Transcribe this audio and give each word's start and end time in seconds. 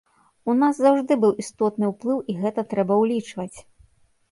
У 0.53 0.53
нас 0.61 0.79
заўжды 0.85 1.17
быў 1.25 1.35
істотны 1.43 1.85
ўплыў 1.93 2.25
і 2.33 2.37
гэта 2.41 2.65
трэба 2.75 3.01
ўлічваць. 3.05 3.55